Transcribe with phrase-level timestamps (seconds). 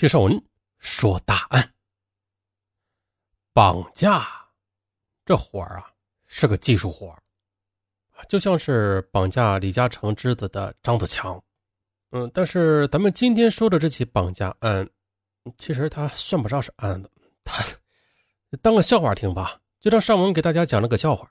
[0.00, 0.42] 听少文
[0.78, 1.74] 说大案。
[3.52, 4.26] 绑架
[5.26, 5.92] 这活儿啊，
[6.26, 7.22] 是个技术活儿，
[8.26, 11.38] 就像是绑架李嘉诚之子的张子强。
[12.12, 14.88] 嗯，但是咱们今天说的这起绑架案，
[15.58, 17.10] 其实它算不上是案子，
[17.44, 17.62] 它
[18.62, 19.60] 当个笑话听吧。
[19.80, 21.30] 就让尚文给大家讲了个笑话，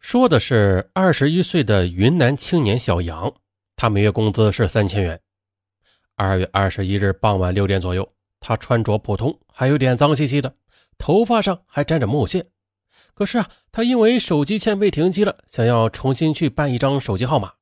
[0.00, 3.30] 说的是二十一岁的云南青年小杨，
[3.76, 5.20] 他每月工资是三千元。
[6.16, 8.10] 二月二十一日傍晚六点左右，
[8.40, 10.54] 他穿着普通，还有点脏兮兮的，
[10.96, 12.46] 头发上还沾着木屑。
[13.12, 17.52] 可是啊，他因为手机欠费停机了，想要重新去办一张手机号码。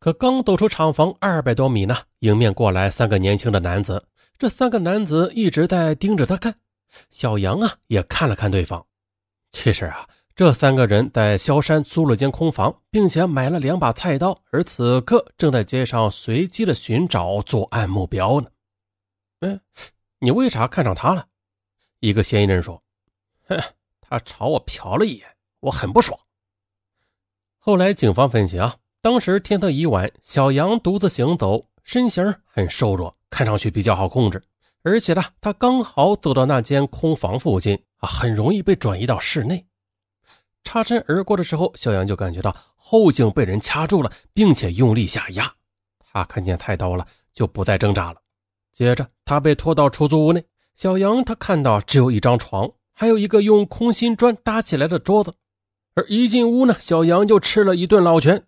[0.00, 4.04] 可刚走出厂房二百多米呢，迎面过来三个年轻的男子。
[4.36, 6.56] 这三个男子一直在盯着他看。
[7.10, 8.84] 小杨啊，也看了看对方。
[9.52, 10.06] 其实啊。
[10.36, 18.50] 这三个人在萧山租了间空房，并且买了两把菜刀，而此刻正在街上随机的寻找作案目标呢。
[19.42, 19.60] 嗯，
[20.18, 21.24] 你为啥看上他了？
[22.00, 22.82] 一个嫌疑人说
[23.46, 23.62] ：“哼，
[24.00, 25.26] 他朝我瞟了一眼，
[25.60, 26.18] 我很不爽。”
[27.58, 34.42] 后来警方分析啊，当时天色已晚，小杨独自行走，身形很瘦弱，看上去比较好控制，
[34.82, 39.64] 而且呢，他刚好走到那间空房附近啊，很容易被转移到室内。
[40.64, 45.52] 擦身而过的时候，小杨就感觉到后颈被人掐住了，并且用力下压。
[45.98, 48.20] 他看见菜刀了，就不再挣扎了。
[48.72, 50.44] 接着，他被拖到出租屋内。
[50.74, 55.32] 小杨他看到只有一张床，还有一个用空心砖搭起来的桌子。
[55.94, 58.42] 而一进屋呢，小杨就吃了一顿老拳。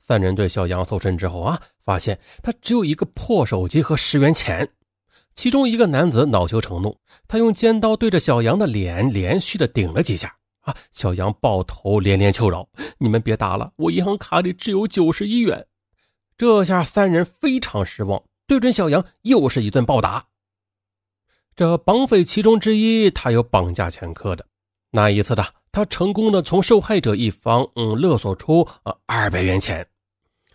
[0.00, 4.66] 三人对小杨搜身之后啊，发现他只有一个破手机和十元钱。
[5.34, 10.34] 其中一个男子恼羞成怒，他用尖刀对着小杨的脸连续的顶了几下。
[10.60, 15.66] 啊小杨抱头连连求饶：“你们别打了，我银行卡里只有九十一元。”
[16.36, 20.26] 这下三人非常失望，对准小杨又是一顿暴打。
[21.56, 24.46] 这绑匪其中之一，他有绑架前科的。
[24.90, 29.84] 那一次的，他成功的从受害者一方嗯勒索出呃二百元钱。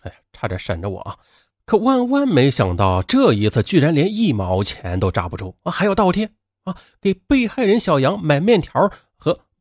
[0.00, 1.18] 哎呀，差点闪着我啊！
[1.66, 6.30] 可万万没想到，这一次居然连一毛钱都扎不住啊，还要倒贴
[6.64, 8.90] 啊，给被害人小杨买面条。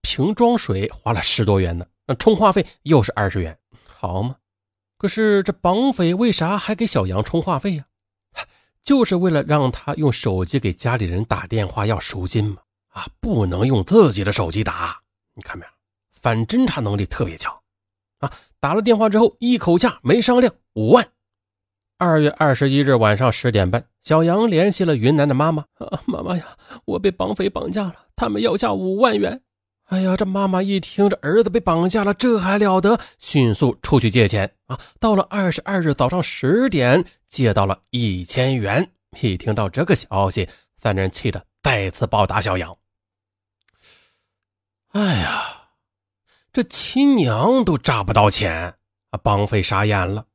[0.04, 4.36] 瓶装水花了十多元呢，那充话费又是二十元，好嘛？
[5.00, 7.86] 可是这绑匪为啥还给小杨充话费呀？
[8.84, 12.58] 就是为了让他用手机给家里人打电话要赎金嘛！
[12.90, 15.02] 啊，不能用自己的手机打，
[15.34, 15.72] 你看没有？
[16.22, 17.58] 反侦查能力特别强
[18.20, 18.32] 啊！
[18.60, 21.08] 打了电话之后，一口价没商量，五万。
[21.98, 29.42] 二月二十一日晚上十点半，小杨联系了云南的妈妈：“啊，妈妈呀，我被绑匪绑架了，他们要价五万元。”
[29.88, 32.98] 哎呀，这妈妈一听这儿子被绑架了，这还了得！
[33.20, 34.80] 迅速出去借钱啊！
[35.00, 38.90] 到了二十二日早上十点，借到了一千元。
[39.22, 42.76] 一听到这个消息，三人气得再次暴打小杨。
[44.94, 45.44] 哎呀，
[46.52, 48.74] 这亲娘都诈不到钱
[49.12, 49.20] 啊！
[49.22, 50.26] 绑匪傻眼了。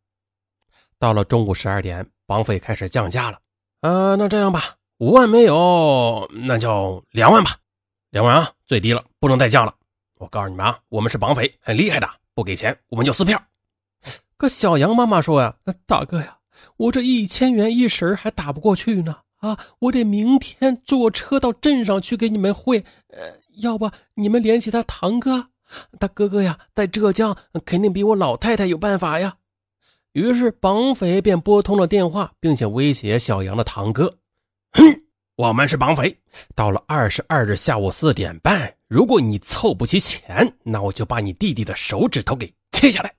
[0.99, 3.41] 到了中午十二点，绑匪开始降价了。
[3.81, 7.57] 啊，那这样吧，五万没有，那就两万吧。
[8.11, 9.75] 两万啊，最低了，不能再降了。
[10.17, 13.41] 我告诉你们啊，我们是绑匪，很厉害的，不给钱我们就撕票。
[14.37, 15.55] 可小杨妈妈说呀
[15.87, 16.39] ：“大哥呀，
[16.77, 19.19] 我这一千元一时还打不过去呢。
[19.39, 22.85] 啊，我得明天坐车到镇上去给你们汇。
[23.09, 25.49] 呃，要不你们联系他堂哥，
[26.01, 29.37] 他哥哥呀，在浙江，肯定比我老太太有办法呀。”
[30.13, 34.19] 于是绑匪便拨通了电话，并且威胁小杨的堂哥
[34.73, 35.03] ：“哼。”
[35.39, 36.19] 我们是绑匪，
[36.57, 43.15] 到了二十二日下午四点半，如果你凑不齐钱，那我就把你弟弟的手指头给切下来。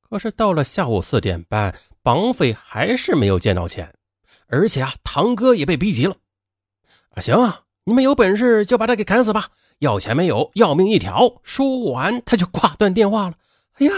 [0.00, 3.94] 可是到了下午四点半，绑匪还是没有见到钱，
[4.46, 6.16] 而且啊，堂哥也被逼急了。
[7.10, 9.50] 啊，行啊，你们有本事就把他给砍死吧，
[9.80, 11.38] 要钱没有，要命一条。
[11.42, 13.34] 说完，他就挂断电话了。
[13.74, 13.92] 哎呀，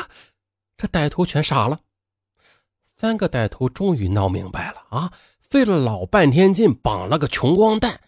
[0.76, 1.78] 这歹徒全傻了。
[2.96, 5.12] 三个歹徒终于闹明白了啊！
[5.48, 7.98] 费了老半天劲绑了个穷光蛋，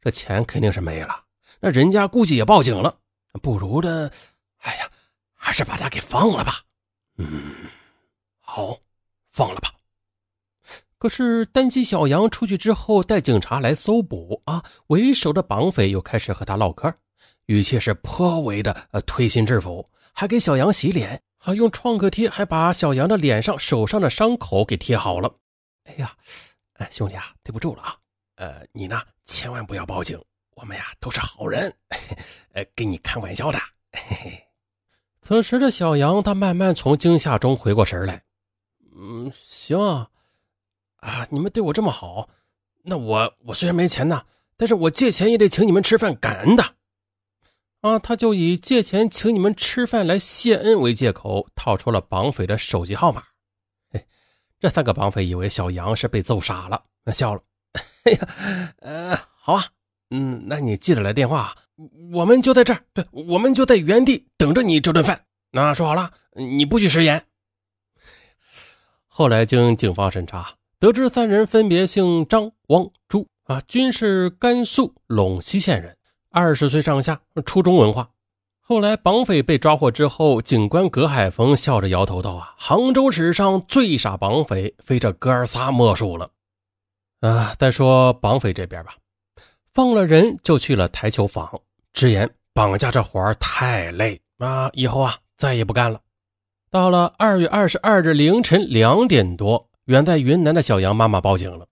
[0.00, 1.24] 这钱肯定是没了。
[1.58, 2.96] 那人家估计也报警了，
[3.42, 4.10] 不如的，
[4.58, 4.88] 哎呀，
[5.34, 6.60] 还是把他给放了吧。
[7.16, 7.54] 嗯，
[8.38, 8.78] 好，
[9.32, 9.72] 放了吧。
[10.96, 16.94] 可是担心小杨出去之后带警察来搜捕啊，为首的绑匪又开始和他唠嗑，
[17.46, 25.34] 语气是颇为的推心置腹，还给小杨洗脸，还用创可贴还把小杨的脸上、手上的伤口给贴好了。
[25.84, 26.14] 哎呀！
[26.90, 27.96] 兄弟啊，对不住了啊！
[28.36, 30.18] 呃，你呢，千万不要报警，
[30.54, 31.74] 我们呀都是好人，
[32.52, 33.58] 呃，跟你开玩笑的。
[33.92, 34.46] 嘿嘿。
[35.22, 38.22] 此时的小杨，他慢慢从惊吓中回过神来。
[38.96, 40.08] 嗯，行啊，
[40.96, 42.28] 啊，你们对我这么好，
[42.82, 44.24] 那我我虽然没钱呐，
[44.56, 46.64] 但是我借钱也得请你们吃饭，感恩的。
[47.82, 53.24] 啊，他就以借钱请你们吃饭来谢恩为借口，套出了绑匪的手机号码。
[54.60, 56.82] 这三个绑匪以为小杨是被揍傻了，
[57.14, 57.40] 笑了。
[58.04, 58.28] 哎呀，
[58.80, 59.64] 呃，好啊，
[60.10, 61.56] 嗯，那你记得来电话，
[62.12, 65.24] 我们就在这儿，对，我们就在原地等着你这顿饭。
[65.50, 67.24] 那说好了，你不许食言。
[69.06, 75.96] 后来经警方审查，得知三人分别姓张、王、朱，啊，均是甘肃陇西县人。
[76.30, 78.10] 二十岁上下，初中文化。
[78.70, 86.30] 后来绑匪被抓获之后，警官葛海峰笑着摇头道：“啊，杭州史上最傻绑匪，非这哥仨莫属了。”
[87.18, 88.94] 啊，再说绑匪这边吧，
[89.74, 91.60] 放了人就去了台球房，
[91.92, 96.00] 直言绑架这活儿太累啊，以后啊再也不干了。
[96.70, 101.66] 到了二月二十二日凌晨两点多，远在云南的小杨妈妈报警了。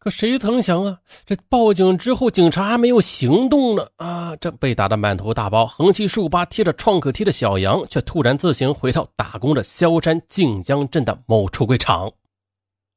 [0.00, 4.34] 可谁曾想啊，这报警之后，警察还没有行动呢啊！
[4.36, 12.10] 这被打得满头大包、横七竖八、贴着创可贴的小杨，却突然自行回到打工的萧山靖江镇的某橱柜厂。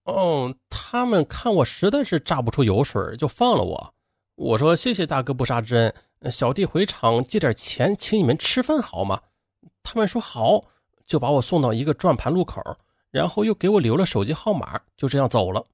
[0.05, 3.93] 哦，他们看我实在是榨不出油水，就放了我。
[4.35, 9.19] 我说谢谢大哥不杀之恩，小弟回厂借点钱请你们吃饭好吗？
[9.83, 10.63] 他们说好，
[11.05, 12.61] 就把我送到一个转盘路口，
[13.11, 15.65] 然后又给我留了手机号码，就这样走了。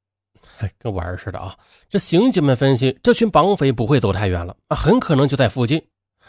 [0.78, 1.56] 跟玩似的啊！
[1.90, 5.82] 这刑警们分析，这群绑匪不会走太远了啊，很可能就在附近。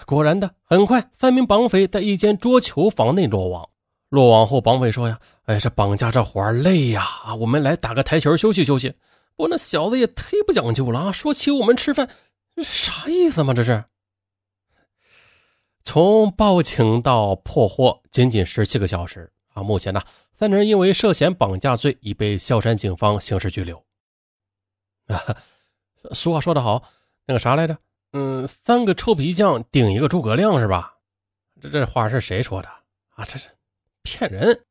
[0.07, 3.69] 果然的，很快三名绑匪在一间桌球房内落网。
[4.09, 8.91] 落网后，绑匪说：“呀，哎，这绑架这活累呀，啊，我们来打个台球休息休息。”
[9.37, 12.09] 不过那小子也忒不讲究了啊，说请我们吃饭，
[12.63, 13.55] 啥意思嘛？
[13.55, 13.85] 这是。
[15.85, 19.63] 从报警到破获，仅仅十七个小时啊！
[19.63, 20.03] 目前呢，
[20.35, 23.83] 三人因为涉嫌绑架罪已被萧山警方刑事拘留。
[25.11, 25.37] 啊，
[26.15, 26.83] 俗话说得好，
[27.27, 27.77] 那个啥来着？
[28.13, 30.95] 嗯，三个臭皮匠顶一个诸葛亮是吧？
[31.61, 32.69] 这这话是谁说的
[33.15, 33.25] 啊？
[33.27, 33.49] 这是
[34.03, 34.65] 骗人！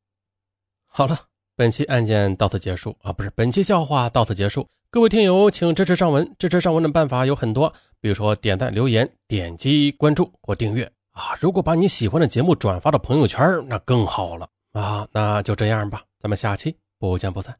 [0.86, 1.20] 好了，
[1.56, 4.68] 本期案件到此结束啊，不是本期笑话到此结束。
[4.90, 11.32] 各位听友，请支持上文，支持上文的办法有很多，比如说点赞、留言、点击关注或订阅啊。
[11.40, 15.06] 如果把你喜欢的节目转发到朋友圈，那更好了啊。
[15.12, 17.56] 那就这样吧，咱们下期不见不散。